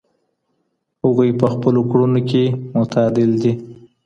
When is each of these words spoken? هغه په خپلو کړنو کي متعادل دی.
هغه 1.03 1.23
په 1.39 1.47
خپلو 1.53 1.81
کړنو 1.91 2.21
کي 2.29 2.43
متعادل 2.77 3.31
دی. 3.41 3.53